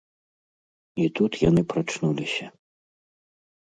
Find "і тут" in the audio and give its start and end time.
1.03-1.31